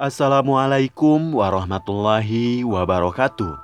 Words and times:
Assalamualaikum 0.00 1.36
warahmatullahi 1.36 2.64
wabarakatuh. 2.64 3.60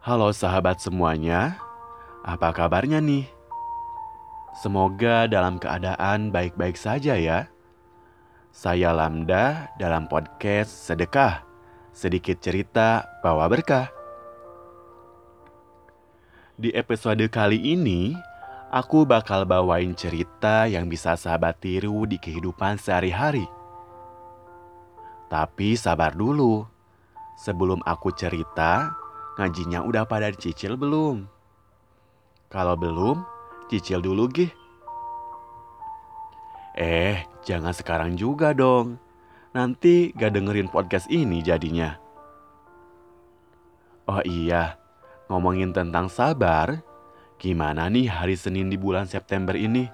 Halo 0.00 0.32
sahabat 0.32 0.80
semuanya, 0.80 1.60
apa 2.24 2.56
kabarnya 2.56 3.04
nih? 3.04 3.28
Semoga 4.56 5.28
dalam 5.28 5.60
keadaan 5.60 6.32
baik-baik 6.32 6.72
saja 6.80 7.20
ya. 7.20 7.52
Saya 8.48 8.96
Lamda 8.96 9.68
dalam 9.76 10.08
podcast 10.08 10.72
Sedekah, 10.72 11.44
sedikit 11.92 12.40
cerita 12.40 13.04
bawa 13.20 13.52
berkah. 13.52 13.92
Di 16.56 16.72
episode 16.72 17.28
kali 17.28 17.60
ini, 17.60 18.16
aku 18.72 19.04
bakal 19.04 19.44
bawain 19.44 19.92
cerita 19.92 20.64
yang 20.64 20.88
bisa 20.88 21.12
sahabat 21.12 21.60
tiru 21.60 22.08
di 22.08 22.16
kehidupan 22.16 22.80
sehari-hari. 22.80 23.55
Tapi 25.26 25.74
sabar 25.74 26.14
dulu, 26.14 26.62
sebelum 27.38 27.82
aku 27.82 28.14
cerita, 28.14 28.94
ngajinya 29.36 29.82
udah 29.82 30.06
pada 30.06 30.30
dicicil 30.30 30.78
belum? 30.78 31.26
Kalau 32.46 32.78
belum, 32.78 33.26
cicil 33.66 33.98
dulu 34.00 34.30
gih. 34.30 34.52
Eh, 36.76 37.24
jangan 37.42 37.74
sekarang 37.74 38.14
juga 38.14 38.54
dong. 38.54 39.02
Nanti 39.56 40.12
gak 40.12 40.36
dengerin 40.36 40.68
podcast 40.68 41.08
ini 41.08 41.40
jadinya. 41.40 41.96
Oh 44.06 44.22
iya, 44.22 44.78
Ngomongin 45.26 45.74
tentang 45.74 46.06
sabar, 46.06 46.86
gimana 47.42 47.90
nih 47.90 48.06
hari 48.06 48.38
Senin 48.38 48.70
di 48.70 48.78
bulan 48.78 49.10
September 49.10 49.58
ini? 49.58 49.90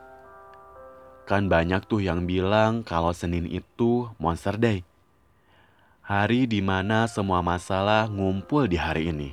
Kan 1.24 1.48
banyak 1.48 1.88
tuh 1.88 2.04
yang 2.04 2.28
bilang 2.28 2.84
kalau 2.84 3.16
Senin 3.16 3.48
itu 3.48 4.12
Monster 4.20 4.60
Day. 4.60 4.84
Hari 6.12 6.44
di 6.44 6.60
mana 6.60 7.08
semua 7.08 7.40
masalah 7.40 8.04
ngumpul 8.04 8.68
di 8.68 8.76
hari 8.76 9.08
ini. 9.08 9.32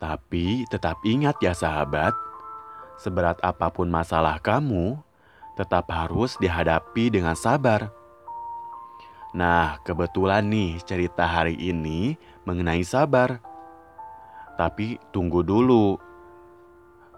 Tapi 0.00 0.64
tetap 0.72 0.96
ingat 1.04 1.36
ya 1.44 1.52
sahabat, 1.52 2.16
seberat 2.96 3.36
apa 3.44 3.68
pun 3.68 3.92
masalah 3.92 4.40
kamu, 4.40 4.96
tetap 5.60 5.92
harus 5.92 6.40
dihadapi 6.40 7.12
dengan 7.12 7.36
sabar. 7.36 7.92
Nah, 9.36 9.76
kebetulan 9.84 10.48
nih 10.48 10.80
cerita 10.88 11.28
hari 11.28 11.52
ini 11.60 12.16
mengenai 12.48 12.80
sabar. 12.80 13.44
Tapi 14.56 14.96
tunggu 15.12 15.44
dulu. 15.44 16.00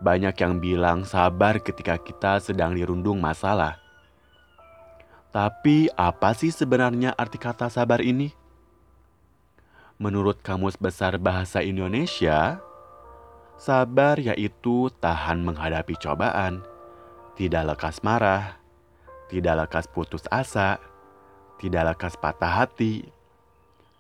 Banyak 0.02 0.34
yang 0.42 0.58
bilang 0.58 1.06
sabar 1.06 1.62
ketika 1.62 2.02
kita 2.02 2.42
sedang 2.42 2.74
dirundung 2.74 3.22
masalah. 3.22 3.83
Tapi 5.34 5.90
apa 5.98 6.30
sih 6.30 6.54
sebenarnya 6.54 7.10
arti 7.10 7.42
kata 7.42 7.66
sabar 7.66 7.98
ini? 7.98 8.30
Menurut 9.98 10.38
Kamus 10.46 10.78
Besar 10.78 11.18
Bahasa 11.18 11.58
Indonesia, 11.58 12.62
sabar 13.58 14.14
yaitu 14.22 14.94
tahan 15.02 15.42
menghadapi 15.42 15.98
cobaan, 15.98 16.62
tidak 17.34 17.74
lekas 17.74 17.98
marah, 18.06 18.62
tidak 19.26 19.66
lekas 19.66 19.90
putus 19.90 20.22
asa, 20.30 20.78
tidak 21.58 21.98
lekas 21.98 22.14
patah 22.14 22.62
hati, 22.62 23.02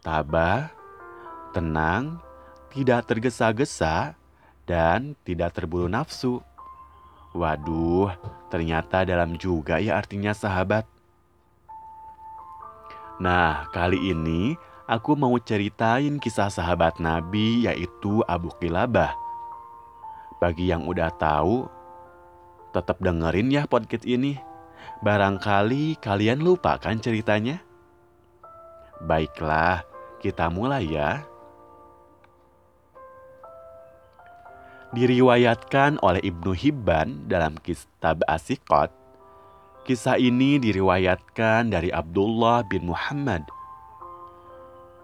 tabah, 0.06 0.70
tenang, 1.50 2.22
tidak 2.70 3.10
tergesa-gesa, 3.10 4.14
dan 4.70 5.18
tidak 5.26 5.50
terburu 5.50 5.90
nafsu. 5.90 6.38
Waduh, 7.34 8.14
ternyata 8.54 9.02
dalam 9.02 9.34
juga 9.34 9.82
ya 9.82 9.98
artinya 9.98 10.30
sahabat. 10.30 10.93
Nah, 13.22 13.70
kali 13.70 14.10
ini 14.10 14.58
aku 14.90 15.14
mau 15.14 15.34
ceritain 15.38 16.18
kisah 16.18 16.50
sahabat 16.50 16.98
Nabi 16.98 17.66
yaitu 17.66 18.26
Abu 18.26 18.50
Kilabah. 18.58 19.14
Bagi 20.42 20.68
yang 20.70 20.82
udah 20.90 21.14
tahu, 21.14 21.70
tetap 22.74 22.98
dengerin 22.98 23.54
ya 23.54 23.70
podcast 23.70 24.02
ini. 24.02 24.34
Barangkali 25.00 25.96
kalian 26.02 26.42
lupa 26.42 26.74
kan 26.76 26.98
ceritanya? 26.98 27.62
Baiklah, 28.98 29.86
kita 30.18 30.50
mulai 30.50 30.90
ya. 30.90 31.22
diriwayatkan 34.94 35.98
oleh 36.06 36.22
Ibnu 36.22 36.54
Hibban 36.54 37.26
dalam 37.26 37.58
kitab 37.58 38.22
Asikot. 38.30 39.03
Kisah 39.84 40.16
ini 40.16 40.56
diriwayatkan 40.56 41.68
dari 41.68 41.92
Abdullah 41.92 42.64
bin 42.64 42.88
Muhammad. 42.88 43.44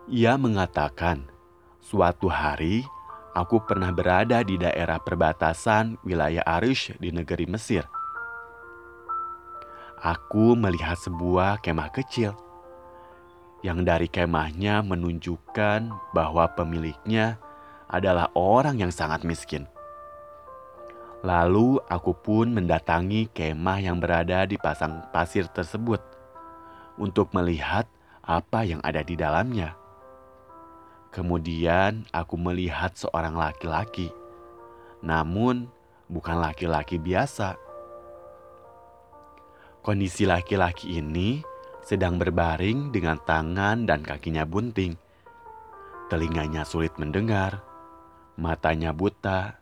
Ia 0.08 0.40
mengatakan, 0.40 1.28
suatu 1.84 2.32
hari 2.32 2.80
aku 3.36 3.60
pernah 3.68 3.92
berada 3.92 4.40
di 4.40 4.56
daerah 4.56 4.96
perbatasan 4.96 6.00
wilayah 6.00 6.40
Arish 6.48 6.96
di 6.96 7.12
negeri 7.12 7.44
Mesir. 7.44 7.84
Aku 10.00 10.56
melihat 10.56 10.96
sebuah 10.96 11.60
kemah 11.60 11.92
kecil 11.92 12.32
yang 13.60 13.84
dari 13.84 14.08
kemahnya 14.08 14.80
menunjukkan 14.80 15.92
bahwa 16.16 16.48
pemiliknya 16.56 17.36
adalah 17.92 18.32
orang 18.32 18.80
yang 18.80 18.88
sangat 18.88 19.28
miskin. 19.28 19.68
Lalu 21.20 21.76
aku 21.84 22.16
pun 22.16 22.48
mendatangi 22.48 23.28
kemah 23.28 23.84
yang 23.84 24.00
berada 24.00 24.48
di 24.48 24.56
pasang 24.56 25.04
pasir 25.12 25.44
tersebut 25.52 26.00
untuk 26.96 27.36
melihat 27.36 27.84
apa 28.24 28.64
yang 28.64 28.80
ada 28.80 29.04
di 29.04 29.20
dalamnya. 29.20 29.76
Kemudian 31.12 32.08
aku 32.08 32.40
melihat 32.40 32.96
seorang 32.96 33.36
laki-laki, 33.36 34.08
namun 35.04 35.68
bukan 36.08 36.40
laki-laki 36.40 36.96
biasa. 36.96 37.60
Kondisi 39.84 40.24
laki-laki 40.24 40.96
ini 41.04 41.44
sedang 41.84 42.16
berbaring 42.16 42.92
dengan 42.94 43.20
tangan 43.20 43.84
dan 43.84 44.00
kakinya 44.00 44.48
bunting. 44.48 44.96
Telinganya 46.08 46.64
sulit 46.64 46.96
mendengar, 46.96 47.60
matanya 48.40 48.96
buta, 48.96 49.59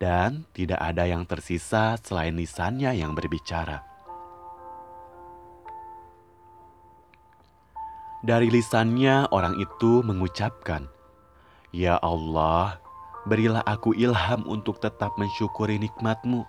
dan 0.00 0.48
tidak 0.56 0.80
ada 0.80 1.04
yang 1.04 1.28
tersisa 1.28 2.00
selain 2.00 2.32
lisannya 2.32 2.96
yang 2.96 3.12
berbicara. 3.12 3.84
Dari 8.24 8.48
lisannya, 8.48 9.28
orang 9.32 9.60
itu 9.60 10.00
mengucapkan, 10.00 10.88
"Ya 11.72 12.00
Allah, 12.00 12.80
berilah 13.28 13.64
aku 13.64 13.92
ilham 13.96 14.44
untuk 14.48 14.80
tetap 14.80 15.16
mensyukuri 15.20 15.76
nikmatmu 15.80 16.44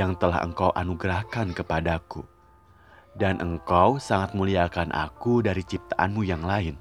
yang 0.00 0.16
telah 0.16 0.40
Engkau 0.44 0.72
anugerahkan 0.72 1.52
kepadaku, 1.52 2.24
dan 3.16 3.40
Engkau 3.40 4.00
sangat 4.00 4.36
muliakan 4.36 4.92
aku 4.92 5.44
dari 5.44 5.64
ciptaanmu 5.64 6.24
yang 6.24 6.44
lain." 6.44 6.76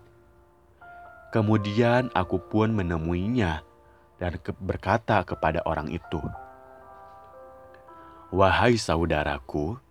Kemudian 1.31 2.11
aku 2.11 2.43
pun 2.51 2.75
menemuinya 2.75 3.63
dan 4.21 4.37
berkata 4.61 5.25
kepada 5.25 5.65
orang 5.65 5.89
itu, 5.89 6.21
"Wahai 8.29 8.77
saudaraku, 8.77 9.81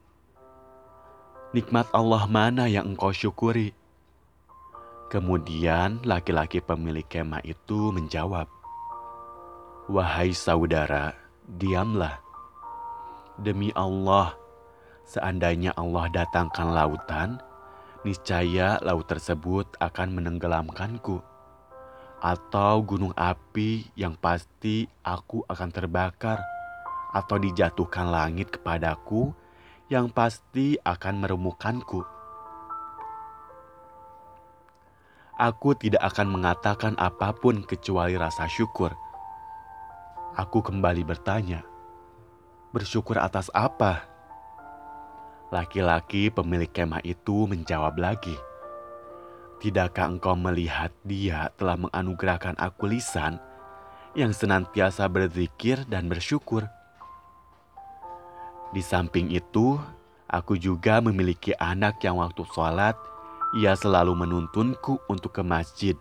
nikmat 1.50 1.90
Allah 1.90 2.30
mana 2.30 2.70
yang 2.70 2.94
engkau 2.94 3.10
syukuri?" 3.10 3.74
Kemudian 5.10 5.98
laki-laki 6.06 6.62
pemilik 6.62 7.02
kemah 7.02 7.42
itu 7.42 7.90
menjawab, 7.90 8.46
"Wahai 9.90 10.30
saudara, 10.30 11.18
diamlah. 11.50 12.22
Demi 13.34 13.74
Allah, 13.74 14.38
seandainya 15.10 15.74
Allah 15.74 16.06
datangkan 16.14 16.70
lautan, 16.70 17.42
niscaya 18.06 18.78
laut 18.86 19.10
tersebut 19.10 19.66
akan 19.82 20.14
menenggelamkanku." 20.14 21.29
Atau 22.20 22.84
gunung 22.84 23.16
api 23.16 23.88
yang 23.96 24.12
pasti 24.14 24.84
aku 25.00 25.40
akan 25.48 25.68
terbakar, 25.72 26.44
atau 27.10 27.36
dijatuhkan 27.40 28.06
langit 28.06 28.52
kepadaku 28.54 29.34
yang 29.90 30.06
pasti 30.12 30.78
akan 30.86 31.26
merumukanku. 31.26 32.06
Aku 35.40 35.72
tidak 35.72 36.04
akan 36.04 36.36
mengatakan 36.36 36.94
apa 37.00 37.32
pun 37.32 37.64
kecuali 37.64 38.14
rasa 38.14 38.44
syukur. 38.46 38.92
Aku 40.36 40.60
kembali 40.60 41.02
bertanya, 41.02 41.64
"Bersyukur 42.76 43.16
atas 43.16 43.48
apa?" 43.56 44.04
Laki-laki 45.50 46.30
pemilik 46.30 46.70
kemah 46.70 47.02
itu 47.02 47.48
menjawab 47.48 47.98
lagi, 47.98 48.36
Tidakkah 49.60 50.08
engkau 50.16 50.32
melihat 50.34 50.88
dia 51.04 51.52
telah 51.60 51.76
menganugerahkan 51.76 52.56
aku 52.56 52.88
lisan 52.88 53.36
yang 54.16 54.32
senantiasa 54.32 55.04
berzikir 55.06 55.84
dan 55.84 56.08
bersyukur? 56.08 56.64
Di 58.72 58.80
samping 58.80 59.28
itu, 59.28 59.76
Aku 60.30 60.54
juga 60.54 61.02
memiliki 61.02 61.50
anak 61.58 62.06
yang 62.06 62.22
waktu 62.22 62.46
sholat, 62.54 62.94
ia 63.58 63.74
selalu 63.74 64.14
menuntunku 64.14 65.02
untuk 65.10 65.34
ke 65.34 65.42
masjid. 65.42 65.98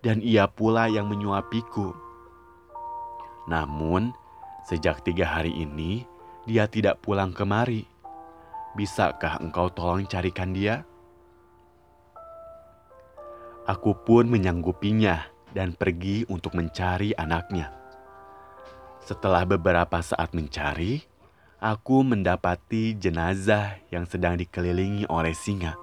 Dan 0.00 0.24
ia 0.24 0.48
pula 0.48 0.88
yang 0.88 1.04
menyuapiku. 1.12 1.92
Namun, 3.44 4.16
sejak 4.64 5.04
tiga 5.04 5.28
hari 5.28 5.52
ini, 5.52 6.08
dia 6.48 6.64
tidak 6.64 7.04
pulang 7.04 7.36
kemari. 7.36 7.84
Bisakah 8.72 9.44
engkau 9.44 9.68
tolong 9.68 10.08
carikan 10.08 10.56
dia? 10.56 10.88
Aku 13.62 13.94
pun 13.94 14.26
menyanggupinya 14.26 15.30
dan 15.54 15.70
pergi 15.78 16.26
untuk 16.26 16.58
mencari 16.58 17.14
anaknya. 17.14 17.70
Setelah 19.06 19.46
beberapa 19.46 20.02
saat 20.02 20.34
mencari, 20.34 20.98
aku 21.62 22.02
mendapati 22.02 22.98
jenazah 22.98 23.78
yang 23.94 24.02
sedang 24.02 24.34
dikelilingi 24.34 25.06
oleh 25.06 25.30
singa. 25.30 25.78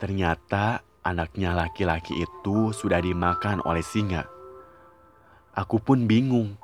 Ternyata 0.00 0.80
anaknya 1.04 1.52
laki-laki 1.52 2.24
itu 2.24 2.72
sudah 2.72 3.04
dimakan 3.04 3.60
oleh 3.68 3.84
singa. 3.84 4.24
Aku 5.52 5.76
pun 5.76 6.08
bingung 6.08 6.56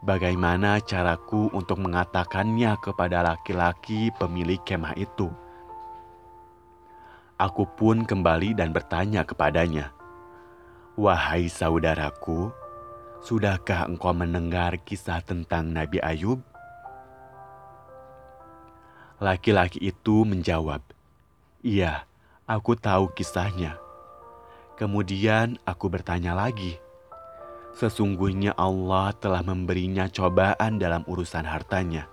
bagaimana 0.00 0.80
caraku 0.80 1.52
untuk 1.52 1.76
mengatakannya 1.76 2.72
kepada 2.80 3.20
laki-laki 3.20 4.08
pemilik 4.16 4.60
kemah 4.64 4.96
itu. 4.96 5.28
Aku 7.40 7.64
pun 7.64 8.04
kembali 8.04 8.52
dan 8.52 8.68
bertanya 8.68 9.24
kepadanya, 9.24 9.96
"Wahai 10.92 11.48
saudaraku, 11.48 12.52
sudahkah 13.24 13.88
engkau 13.88 14.12
mendengar 14.12 14.76
kisah 14.84 15.24
tentang 15.24 15.72
Nabi 15.72 16.04
Ayub?" 16.04 16.44
Laki-laki 19.16 19.80
itu 19.80 20.28
menjawab, 20.28 20.84
"Iya, 21.64 22.04
aku 22.44 22.76
tahu 22.76 23.08
kisahnya." 23.16 23.80
Kemudian 24.76 25.56
aku 25.64 25.88
bertanya 25.88 26.36
lagi, 26.36 26.76
"Sesungguhnya 27.72 28.52
Allah 28.52 29.16
telah 29.16 29.40
memberinya 29.40 30.12
cobaan 30.12 30.76
dalam 30.76 31.08
urusan 31.08 31.48
hartanya. 31.48 32.04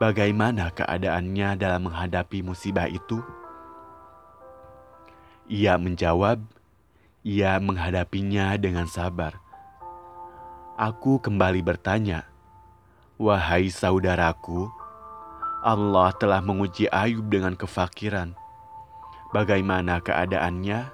Bagaimana 0.00 0.72
keadaannya 0.72 1.60
dalam 1.60 1.92
menghadapi 1.92 2.40
musibah 2.40 2.88
itu?" 2.88 3.20
Ia 5.50 5.74
menjawab, 5.74 6.46
ia 7.26 7.58
menghadapinya 7.58 8.54
dengan 8.54 8.86
sabar. 8.86 9.42
Aku 10.78 11.18
kembali 11.18 11.58
bertanya, 11.58 12.22
"Wahai 13.18 13.66
saudaraku, 13.66 14.70
Allah 15.66 16.14
telah 16.22 16.38
menguji 16.38 16.86
Ayub 16.86 17.26
dengan 17.26 17.58
kefakiran. 17.58 18.38
Bagaimana 19.34 19.98
keadaannya?" 19.98 20.86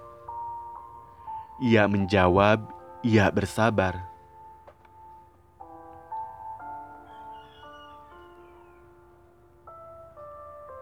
Ia 1.61 1.85
menjawab, 1.85 2.65
"Ia 3.05 3.29
bersabar." 3.29 4.09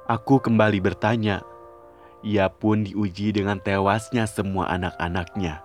Aku 0.06 0.38
kembali 0.38 0.78
bertanya, 0.78 1.42
ia 2.24 2.48
pun 2.48 2.88
diuji 2.88 3.36
dengan 3.36 3.60
tewasnya 3.60 4.24
semua 4.24 4.72
anak-anaknya. 4.72 5.60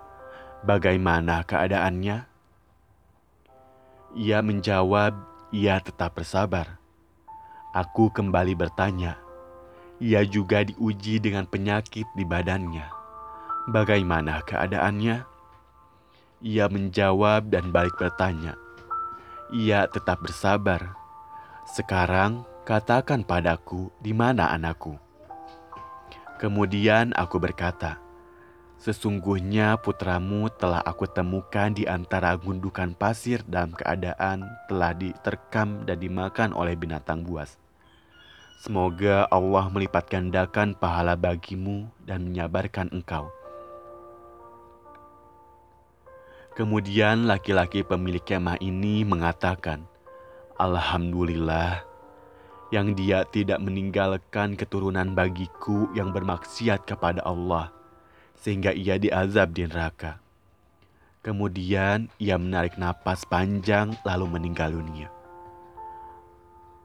Bagaimana 0.60 1.40
keadaannya? 1.48 2.28
Ia 4.20 4.38
menjawab, 4.44 5.16
ia 5.56 5.80
tetap 5.80 6.20
bersabar. 6.20 6.76
Aku 7.72 8.12
kembali 8.12 8.52
bertanya. 8.52 9.16
Ia 10.04 10.20
juga 10.28 10.60
diuji 10.60 11.16
dengan 11.16 11.48
penyakit 11.48 12.04
di 12.12 12.28
badannya. 12.28 12.84
Bagaimana 13.72 14.44
keadaannya? 14.44 15.24
Ia 16.44 16.66
menjawab 16.68 17.48
dan 17.48 17.72
balik 17.72 17.96
bertanya. 17.96 18.60
Ia 19.48 19.88
tetap 19.88 20.20
bersabar. 20.20 20.92
Sekarang 21.64 22.44
katakan 22.68 23.24
padaku, 23.24 23.88
di 23.96 24.12
mana 24.12 24.52
anakku? 24.52 25.09
Kemudian 26.40 27.12
aku 27.12 27.36
berkata, 27.36 28.00
Sesungguhnya 28.80 29.76
putramu 29.76 30.48
telah 30.48 30.80
aku 30.80 31.04
temukan 31.04 31.68
di 31.68 31.84
antara 31.84 32.32
gundukan 32.32 32.96
pasir 32.96 33.44
dalam 33.44 33.76
keadaan 33.76 34.48
telah 34.72 34.96
diterkam 34.96 35.84
dan 35.84 36.00
dimakan 36.00 36.56
oleh 36.56 36.72
binatang 36.80 37.20
buas. 37.20 37.60
Semoga 38.56 39.28
Allah 39.28 39.68
melipat 39.68 40.08
gandakan 40.08 40.72
pahala 40.72 41.12
bagimu 41.12 41.92
dan 42.08 42.24
menyabarkan 42.24 42.88
engkau. 42.88 43.28
Kemudian 46.56 47.28
laki-laki 47.28 47.84
pemilik 47.84 48.24
kemah 48.24 48.56
ini 48.64 49.04
mengatakan, 49.04 49.84
Alhamdulillah, 50.56 51.84
yang 52.70 52.94
dia 52.94 53.26
tidak 53.26 53.58
meninggalkan 53.58 54.54
keturunan 54.54 55.10
bagiku 55.14 55.90
yang 55.90 56.14
bermaksiat 56.14 56.86
kepada 56.86 57.18
Allah, 57.26 57.74
sehingga 58.38 58.70
ia 58.70 58.94
diazab 58.96 59.50
di 59.50 59.66
neraka. 59.66 60.22
Kemudian 61.20 62.08
ia 62.16 62.40
menarik 62.40 62.80
napas 62.80 63.26
panjang 63.28 63.92
lalu 64.06 64.26
meninggal 64.30 64.72
dunia. 64.72 65.12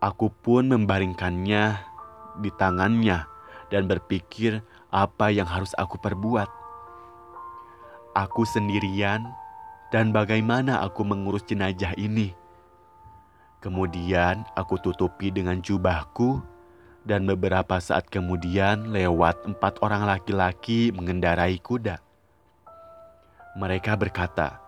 Aku 0.03 0.27
pun 0.27 0.67
membaringkannya 0.67 1.79
di 2.43 2.51
tangannya 2.59 3.23
dan 3.71 3.87
berpikir 3.87 4.59
apa 4.91 5.31
yang 5.31 5.47
harus 5.47 5.71
aku 5.79 5.95
perbuat. 6.01 6.49
Aku 8.11 8.43
sendirian 8.43 9.23
dan 9.93 10.11
bagaimana 10.11 10.83
aku 10.83 11.07
mengurus 11.07 11.45
jenazah 11.47 11.95
ini?' 11.95 12.44
Kemudian 13.65 14.45
aku 14.53 14.77
tutupi 14.77 15.33
dengan 15.33 15.57
jubahku, 15.57 16.37
dan 17.01 17.25
beberapa 17.25 17.81
saat 17.81 18.05
kemudian 18.13 18.93
lewat 18.93 19.41
empat 19.41 19.81
orang 19.81 20.05
laki-laki 20.05 20.93
mengendarai 20.93 21.57
kuda. 21.57 21.97
Mereka 23.57 23.97
berkata, 23.97 24.61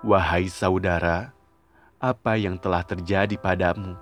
"Wahai 0.00 0.48
saudara, 0.48 1.36
apa 2.00 2.40
yang 2.40 2.56
telah 2.56 2.80
terjadi 2.80 3.36
padamu?" 3.36 4.00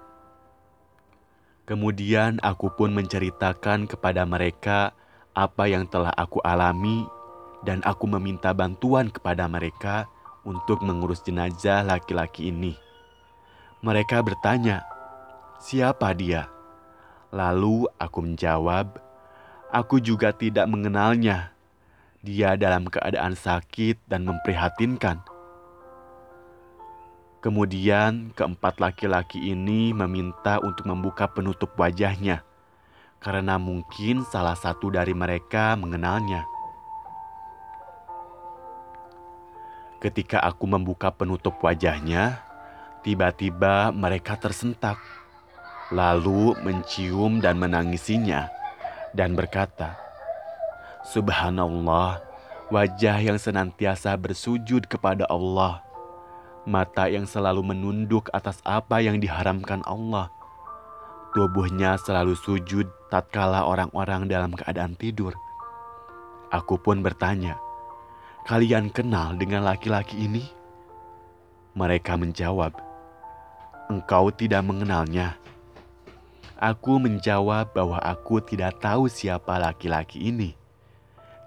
Kemudian 1.66 2.38
aku 2.38 2.70
pun 2.70 2.94
menceritakan 2.94 3.90
kepada 3.90 4.22
mereka 4.22 4.94
apa 5.34 5.66
yang 5.66 5.90
telah 5.90 6.14
aku 6.14 6.38
alami, 6.46 7.02
dan 7.66 7.82
aku 7.82 8.06
meminta 8.06 8.54
bantuan 8.54 9.10
kepada 9.10 9.50
mereka 9.50 10.06
untuk 10.46 10.86
mengurus 10.86 11.18
jenazah 11.26 11.82
laki-laki 11.82 12.54
ini. 12.54 12.89
Mereka 13.80 14.20
bertanya, 14.20 14.84
"Siapa 15.56 16.12
dia?" 16.12 16.52
Lalu 17.32 17.88
aku 17.96 18.20
menjawab, 18.20 19.00
"Aku 19.72 20.04
juga 20.04 20.36
tidak 20.36 20.68
mengenalnya. 20.68 21.56
Dia 22.20 22.60
dalam 22.60 22.84
keadaan 22.92 23.32
sakit 23.32 24.04
dan 24.04 24.28
memprihatinkan." 24.28 25.24
Kemudian 27.40 28.36
keempat 28.36 28.84
laki-laki 28.84 29.40
ini 29.48 29.96
meminta 29.96 30.60
untuk 30.60 30.84
membuka 30.84 31.24
penutup 31.24 31.72
wajahnya, 31.80 32.44
karena 33.16 33.56
mungkin 33.56 34.28
salah 34.28 34.52
satu 34.60 34.92
dari 34.92 35.16
mereka 35.16 35.72
mengenalnya. 35.72 36.44
Ketika 40.04 40.44
aku 40.44 40.68
membuka 40.68 41.08
penutup 41.08 41.56
wajahnya, 41.64 42.49
Tiba-tiba 43.00 43.88
mereka 43.96 44.36
tersentak, 44.36 45.00
lalu 45.88 46.52
mencium 46.60 47.40
dan 47.40 47.56
menangisinya, 47.56 48.52
dan 49.16 49.32
berkata, 49.32 49.96
"Subhanallah, 51.08 52.20
wajah 52.68 53.16
yang 53.24 53.40
senantiasa 53.40 54.12
bersujud 54.20 54.84
kepada 54.84 55.24
Allah, 55.32 55.80
mata 56.68 57.08
yang 57.08 57.24
selalu 57.24 57.72
menunduk 57.72 58.28
atas 58.36 58.60
apa 58.68 59.00
yang 59.00 59.16
diharamkan 59.16 59.80
Allah, 59.88 60.28
tubuhnya 61.32 61.96
selalu 61.96 62.36
sujud 62.36 62.84
tatkala 63.08 63.64
orang-orang 63.64 64.28
dalam 64.28 64.52
keadaan 64.52 64.92
tidur." 64.92 65.32
Aku 66.52 66.76
pun 66.76 67.00
bertanya, 67.00 67.56
"Kalian 68.44 68.92
kenal 68.92 69.40
dengan 69.40 69.64
laki-laki 69.64 70.20
ini?" 70.20 70.44
Mereka 71.72 72.18
menjawab, 72.20 72.89
engkau 73.90 74.30
tidak 74.30 74.62
mengenalnya? 74.62 75.34
Aku 76.54 77.02
menjawab 77.02 77.74
bahwa 77.74 77.98
aku 77.98 78.38
tidak 78.38 78.78
tahu 78.78 79.10
siapa 79.10 79.58
laki-laki 79.58 80.30
ini. 80.30 80.54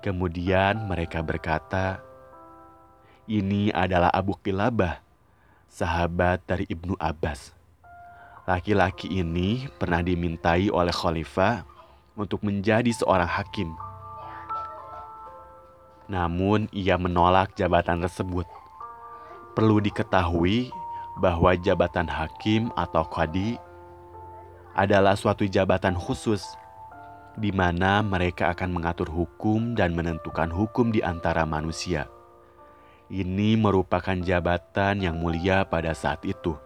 Kemudian 0.03 0.83
mereka 0.83 1.23
berkata, 1.23 2.03
"Ini 3.23 3.71
adalah 3.71 4.11
Abu 4.11 4.35
Kilabah, 4.35 4.99
sahabat 5.71 6.43
dari 6.43 6.67
Ibnu 6.67 6.99
Abbas." 6.99 7.55
Laki-laki 8.43 9.07
ini 9.07 9.71
pernah 9.79 10.03
dimintai 10.03 10.67
oleh 10.67 10.91
khalifah 10.91 11.63
untuk 12.19 12.43
menjadi 12.43 12.91
seorang 12.91 13.29
hakim. 13.29 13.71
Namun 16.11 16.67
ia 16.75 16.99
menolak 16.99 17.55
jabatan 17.55 18.03
tersebut. 18.03 18.43
Perlu 19.55 19.79
diketahui 19.79 20.82
bahwa 21.17 21.53
jabatan 21.57 22.09
hakim 22.09 22.73
atau 22.73 23.05
qadi 23.05 23.57
adalah 24.73 25.13
suatu 25.13 25.45
jabatan 25.45 25.93
khusus 25.93 26.41
di 27.37 27.49
mana 27.49 28.01
mereka 28.05 28.53
akan 28.53 28.73
mengatur 28.73 29.09
hukum 29.09 29.73
dan 29.73 29.97
menentukan 29.97 30.49
hukum 30.53 30.93
di 30.93 31.01
antara 31.01 31.45
manusia. 31.45 32.09
Ini 33.13 33.57
merupakan 33.57 34.17
jabatan 34.17 35.01
yang 35.01 35.17
mulia 35.17 35.65
pada 35.69 35.93
saat 35.93 36.25
itu. 36.25 36.57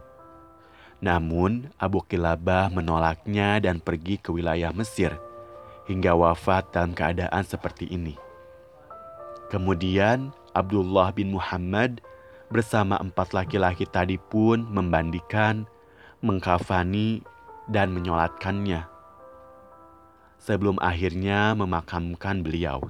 Namun, 0.97 1.69
Abu 1.77 2.01
Kilabah 2.01 2.73
menolaknya 2.73 3.61
dan 3.61 3.77
pergi 3.83 4.17
ke 4.17 4.33
wilayah 4.33 4.73
Mesir 4.73 5.13
hingga 5.85 6.17
wafat 6.17 6.73
dalam 6.73 6.97
keadaan 6.97 7.43
seperti 7.45 7.87
ini. 7.91 8.17
Kemudian, 9.47 10.33
Abdullah 10.51 11.13
bin 11.13 11.31
Muhammad 11.31 12.01
bersama 12.47 12.95
empat 12.99 13.35
laki-laki 13.35 13.83
tadi 13.87 14.15
pun 14.15 14.63
membandikan, 14.71 15.67
mengkafani, 16.23 17.23
dan 17.67 17.91
menyolatkannya. 17.91 18.87
Sebelum 20.39 20.79
akhirnya 20.79 21.51
memakamkan 21.57 22.39
beliau. 22.39 22.87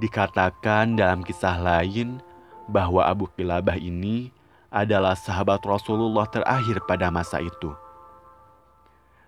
Dikatakan 0.00 0.96
dalam 0.96 1.20
kisah 1.20 1.60
lain 1.60 2.24
bahwa 2.72 3.04
Abu 3.04 3.28
Kilabah 3.36 3.76
ini 3.76 4.32
adalah 4.72 5.12
sahabat 5.12 5.60
Rasulullah 5.66 6.24
terakhir 6.24 6.80
pada 6.88 7.12
masa 7.12 7.42
itu. 7.44 7.74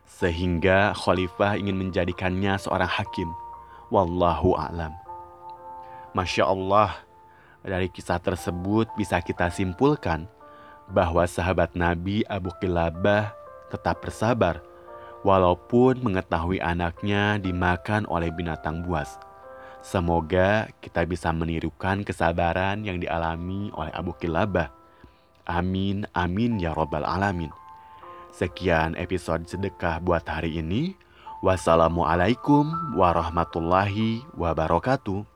Sehingga 0.09 0.97
khalifah 0.97 1.61
ingin 1.61 1.77
menjadikannya 1.77 2.57
seorang 2.57 2.89
hakim. 2.89 3.29
Wallahu 3.93 4.57
a'lam. 4.57 4.97
Masya 6.17 6.49
Allah, 6.49 7.05
dari 7.63 7.89
kisah 7.89 8.19
tersebut 8.19 8.91
bisa 8.99 9.23
kita 9.23 9.51
simpulkan 9.51 10.27
bahwa 10.91 11.25
sahabat 11.25 11.75
Nabi 11.79 12.27
Abu 12.27 12.51
Kilabah 12.59 13.33
tetap 13.71 14.03
bersabar 14.03 14.61
walaupun 15.23 16.03
mengetahui 16.03 16.59
anaknya 16.59 17.39
dimakan 17.39 18.05
oleh 18.11 18.29
binatang 18.35 18.83
buas. 18.83 19.17
Semoga 19.83 20.71
kita 20.79 21.03
bisa 21.07 21.35
menirukan 21.35 22.07
kesabaran 22.07 22.87
yang 22.87 23.03
dialami 23.03 23.71
oleh 23.75 23.91
Abu 23.91 24.15
Kilabah 24.15 24.83
Amin, 25.43 26.07
amin 26.15 26.63
ya 26.63 26.71
Robbal 26.71 27.03
'Alamin. 27.03 27.51
Sekian 28.31 28.95
episode 28.95 29.51
sedekah 29.51 29.99
buat 29.99 30.23
hari 30.23 30.63
ini. 30.63 30.95
Wassalamualaikum 31.43 32.95
warahmatullahi 32.95 34.23
wabarakatuh. 34.39 35.32